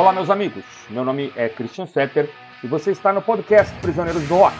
[0.00, 0.64] Olá, meus amigos.
[0.88, 2.30] Meu nome é Christian Fetter
[2.64, 4.56] e você está no podcast Prisioneiros do Rock.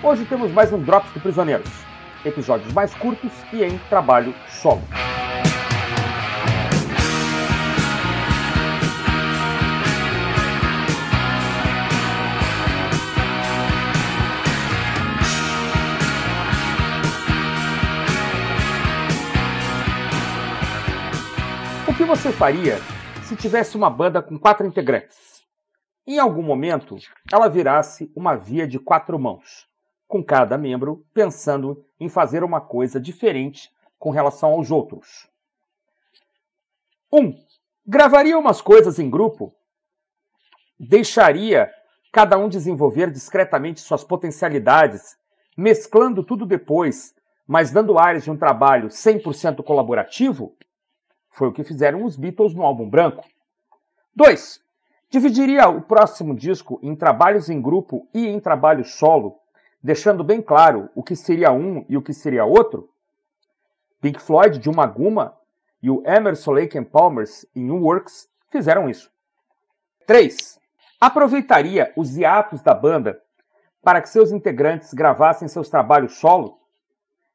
[0.00, 1.68] Hoje temos mais um Drops do Prisioneiros,
[2.24, 4.80] episódios mais curtos e em trabalho solo.
[21.88, 22.78] O que você faria
[23.30, 25.44] se tivesse uma banda com quatro integrantes?
[26.04, 26.96] Em algum momento,
[27.32, 29.68] ela virasse uma via de quatro mãos,
[30.08, 35.28] com cada membro pensando em fazer uma coisa diferente com relação aos outros.
[37.12, 37.20] 1.
[37.20, 37.38] Um,
[37.86, 39.54] gravaria umas coisas em grupo?
[40.76, 41.70] Deixaria
[42.12, 45.16] cada um desenvolver discretamente suas potencialidades,
[45.56, 47.14] mesclando tudo depois,
[47.46, 50.56] mas dando áreas de um trabalho 100% colaborativo?
[51.40, 53.24] Foi o que fizeram os Beatles no álbum branco.
[54.14, 54.60] 2.
[55.08, 59.38] Dividiria o próximo disco em trabalhos em grupo e em trabalho solo,
[59.82, 62.90] deixando bem claro o que seria um e o que seria outro?
[64.02, 65.34] Pink Floyd, de uma guma,
[65.82, 69.10] e o Emerson Lake and Palmer's em Works fizeram isso.
[70.06, 70.60] 3.
[71.00, 73.18] Aproveitaria os hiatos da banda
[73.82, 76.58] para que seus integrantes gravassem seus trabalhos solo?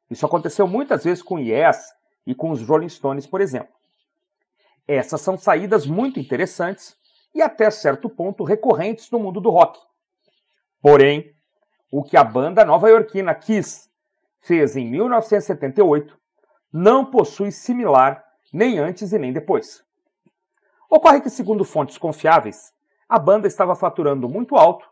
[0.08, 1.92] Isso aconteceu muitas vezes com Yes
[2.24, 3.74] e com os Rolling Stones, por exemplo.
[4.86, 6.96] Essas são saídas muito interessantes
[7.34, 9.80] e até certo ponto recorrentes no mundo do rock.
[10.80, 11.34] Porém,
[11.90, 13.90] o que a banda nova-iorquina Kiss
[14.40, 16.16] fez em 1978
[16.72, 19.84] não possui similar nem antes e nem depois.
[20.88, 22.72] Ocorre que, segundo fontes confiáveis,
[23.08, 24.88] a banda estava faturando muito alto,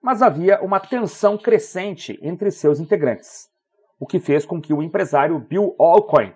[0.00, 3.48] mas havia uma tensão crescente entre seus integrantes,
[3.98, 6.34] o que fez com que o empresário Bill Alcoin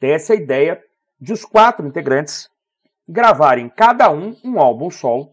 [0.00, 0.82] desse a ideia
[1.22, 2.50] de os quatro integrantes
[3.08, 5.30] gravarem cada um um álbum solo,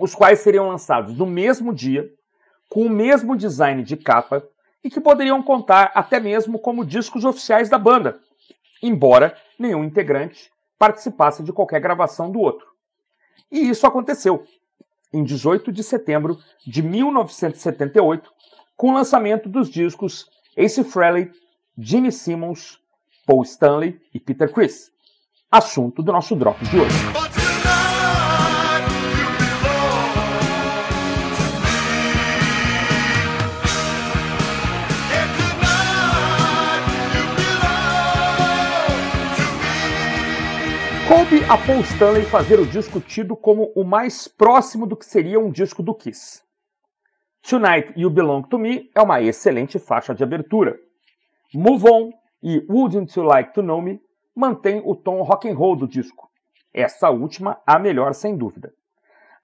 [0.00, 2.10] os quais seriam lançados no mesmo dia,
[2.70, 4.42] com o mesmo design de capa
[4.82, 8.20] e que poderiam contar até mesmo como discos oficiais da banda,
[8.82, 12.66] embora nenhum integrante participasse de qualquer gravação do outro.
[13.50, 14.46] E isso aconteceu
[15.12, 18.32] em 18 de setembro de 1978,
[18.74, 20.26] com o lançamento dos discos
[20.56, 21.30] Ace Frehley,
[21.76, 22.80] Gene Simmons,
[23.26, 24.90] Paul Stanley e Peter Criss
[25.52, 26.96] assunto do nosso drop de hoje.
[41.06, 45.38] Coube a Paul Stanley fazer o disco tido como o mais próximo do que seria
[45.38, 46.40] um disco do Kiss.
[47.46, 50.78] Tonight You Belong to Me é uma excelente faixa de abertura.
[51.52, 52.10] Move On
[52.42, 54.00] e Wouldn't You Like to Know Me
[54.34, 56.30] mantém o tom rock and roll do disco.
[56.72, 58.72] Essa última a melhor sem dúvida.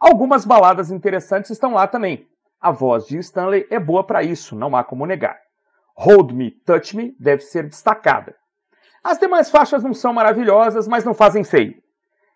[0.01, 2.27] Algumas baladas interessantes estão lá também.
[2.61, 5.39] A voz de Stanley é boa para isso, não há como negar.
[5.97, 8.37] Hold Me, Touch Me deve ser destacada.
[9.03, 11.83] As demais faixas não são maravilhosas, mas não fazem feio.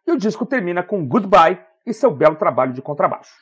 [0.07, 3.35] E o disco termina com Goodbye e seu belo trabalho de contrabaixo.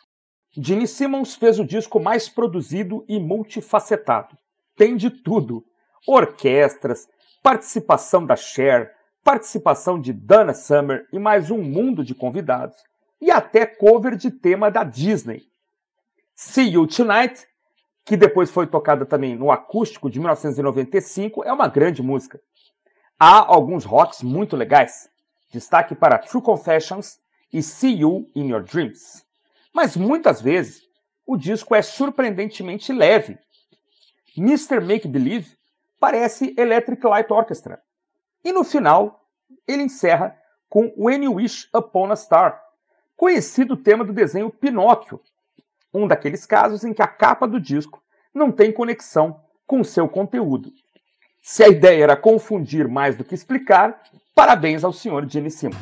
[0.52, 4.36] Gene Simmons fez o disco mais produzido e multifacetado.
[4.76, 5.64] Tem de tudo:
[6.06, 7.08] orquestras,
[7.42, 8.92] participação da Cher,
[9.30, 12.74] participação de Dana Summer e mais um mundo de convidados,
[13.20, 15.44] e até cover de tema da Disney.
[16.34, 17.46] See You Tonight,
[18.04, 22.40] que depois foi tocada também no acústico de 1995, é uma grande música.
[23.16, 25.08] Há alguns rocks muito legais.
[25.52, 27.20] Destaque para True Confessions
[27.52, 29.24] e See You in Your Dreams.
[29.72, 30.82] Mas muitas vezes
[31.24, 33.38] o disco é surpreendentemente leve.
[34.36, 34.80] Mr.
[34.80, 35.56] Make Believe
[36.00, 37.80] parece Electric Light Orchestra,
[38.42, 39.19] e no final,
[39.66, 40.36] ele encerra
[40.68, 42.60] com When You Wish Upon a Star,
[43.16, 45.20] conhecido tema do desenho Pinóquio,
[45.92, 48.02] um daqueles casos em que a capa do disco
[48.32, 50.72] não tem conexão com o seu conteúdo.
[51.42, 54.00] Se a ideia era confundir mais do que explicar,
[54.34, 55.28] parabéns ao Sr.
[55.28, 55.78] Gene Simmons.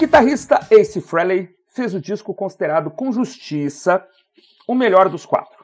[0.00, 4.02] Guitarrista Ace Frehley fez o disco considerado com justiça
[4.66, 5.62] o melhor dos quatro.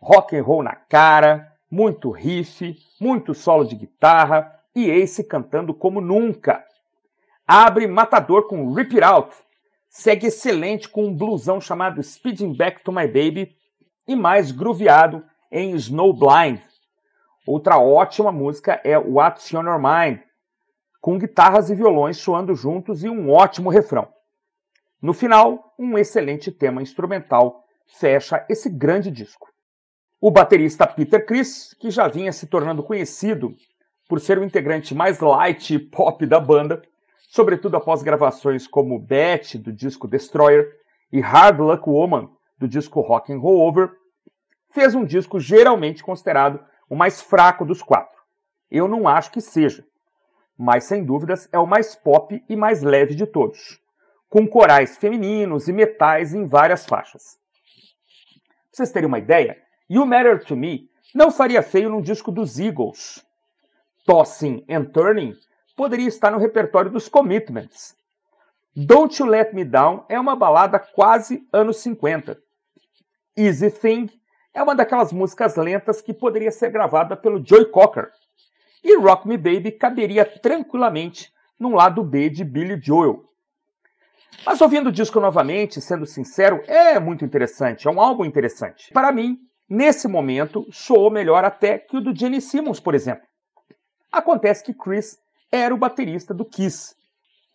[0.00, 6.00] Rock and roll na cara, muito riff, muito solo de guitarra e Ace cantando como
[6.00, 6.64] nunca.
[7.46, 9.36] Abre matador com Rip It Out,
[9.88, 13.56] segue excelente com um blusão chamado Speeding Back to My Baby
[14.08, 16.60] e mais grooveado em Snowblind.
[17.46, 20.18] Outra ótima música é What's On Your Mind,
[21.06, 24.08] com guitarras e violões soando juntos e um ótimo refrão.
[25.00, 29.48] No final, um excelente tema instrumental fecha esse grande disco.
[30.20, 33.54] O baterista Peter Criss, que já vinha se tornando conhecido
[34.08, 36.82] por ser o integrante mais light e pop da banda,
[37.28, 40.72] sobretudo após gravações como Beth, do disco Destroyer,
[41.12, 43.92] e Hard Luck Woman, do disco Rock and Roll Over,
[44.72, 46.58] fez um disco geralmente considerado
[46.90, 48.20] o mais fraco dos quatro.
[48.68, 49.86] Eu não acho que seja,
[50.56, 53.80] mas sem dúvidas é o mais pop e mais leve de todos,
[54.28, 57.38] com corais femininos e metais em várias faixas.
[58.44, 59.56] Pra vocês terem uma ideia,
[59.88, 63.24] You Matter to Me não faria feio num disco dos Eagles.
[64.04, 65.34] Tossing and Turning
[65.76, 67.96] poderia estar no repertório dos Commitments.
[68.74, 72.38] Don't You Let Me Down é uma balada quase anos 50.
[73.36, 74.10] Easy Thing
[74.52, 78.10] é uma daquelas músicas lentas que poderia ser gravada pelo Joey Cocker.
[78.88, 83.24] E Rock Me Baby caberia tranquilamente num lado B de Billy Joel.
[84.44, 88.92] Mas ouvindo o disco novamente, sendo sincero, é muito interessante, é um álbum interessante.
[88.92, 89.38] Para mim,
[89.68, 93.26] nesse momento, soou melhor até que o do Jenny Simmons, por exemplo.
[94.12, 95.18] Acontece que Chris
[95.50, 96.94] era o baterista do Kiss.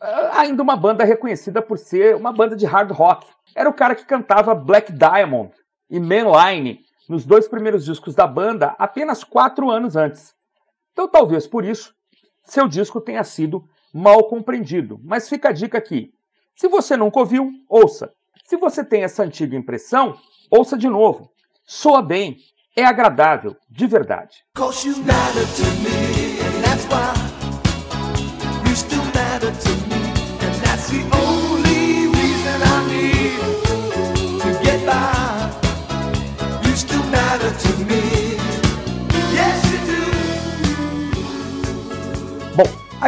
[0.01, 3.25] Ah, ainda uma banda reconhecida por ser uma banda de hard rock.
[3.56, 5.54] Era o cara que cantava Black Diamond
[5.89, 10.36] e Manline nos dois primeiros discos da banda apenas quatro anos antes.
[10.91, 11.93] Então talvez por isso
[12.43, 14.99] seu disco tenha sido mal compreendido.
[15.03, 16.13] Mas fica a dica aqui.
[16.55, 18.13] Se você nunca ouviu, ouça.
[18.45, 20.17] Se você tem essa antiga impressão,
[20.49, 21.31] ouça de novo.
[21.65, 22.38] Soa bem,
[22.75, 24.43] é agradável, de verdade.
[24.55, 24.69] Bom,
[29.47, 29.90] a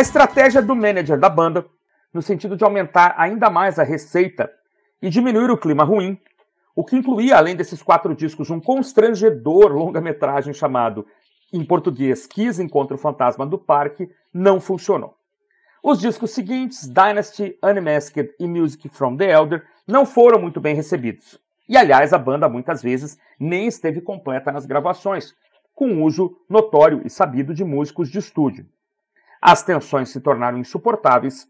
[0.04, 1.66] estratégia do manager da banda,
[2.14, 4.52] no sentido de aumentar ainda mais a receita
[5.02, 6.20] e diminuir o clima ruim,
[6.76, 11.08] o que incluía, além desses quatro discos, um constrangedor longa-metragem chamado,
[11.54, 15.16] em português, Kiss Encontra o Fantasma do Parque, não funcionou.
[15.82, 21.40] Os discos seguintes, Dynasty, Unmasked e Music from the Elder, não foram muito bem recebidos.
[21.70, 25.34] E aliás, a banda muitas vezes nem esteve completa nas gravações,
[25.74, 28.66] com uso notório e sabido de músicos de estúdio.
[29.46, 31.46] As tensões se tornaram insuportáveis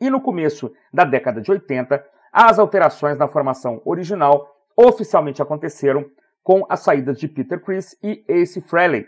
[0.00, 6.10] e no começo da década de 80, as alterações na formação original oficialmente aconteceram
[6.42, 9.06] com as saídas de Peter Criss e Ace Frehley,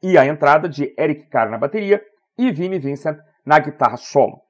[0.00, 2.00] e a entrada de Eric Carr na bateria
[2.38, 4.40] e Vinnie Vincent na guitarra solo.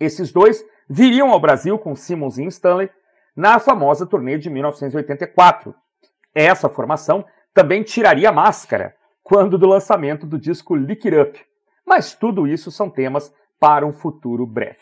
[0.00, 2.88] Esses dois viriam ao Brasil com Simmons e Stanley
[3.36, 5.74] na famosa turnê de 1984.
[6.34, 11.51] Essa formação também tiraria a máscara quando do lançamento do disco Lick It Up.
[11.86, 14.78] Mas tudo isso são temas para um futuro breve.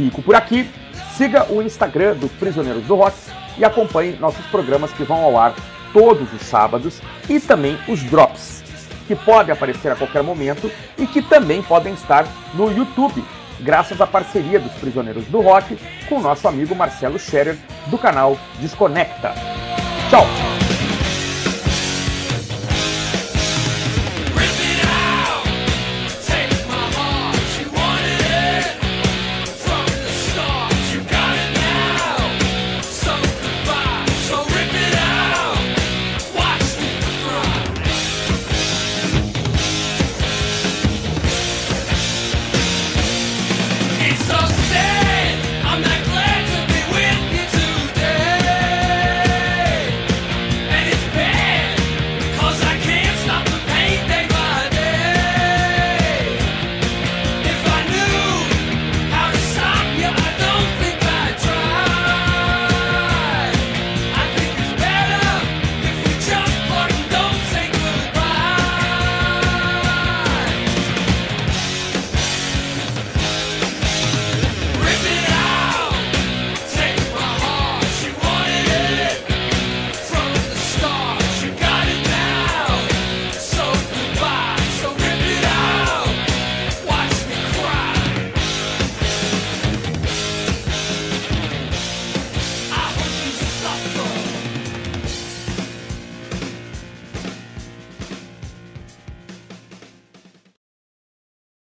[0.00, 0.70] Fico por aqui.
[1.16, 3.16] Siga o Instagram do Prisioneiros do Rock
[3.58, 5.54] e acompanhe nossos programas que vão ao ar
[5.92, 8.62] todos os sábados e também os drops,
[9.06, 13.22] que podem aparecer a qualquer momento e que também podem estar no YouTube,
[13.60, 17.56] graças à parceria dos Prisioneiros do Rock com o nosso amigo Marcelo Scherer
[17.86, 19.34] do canal Desconecta.
[20.08, 20.26] Tchau!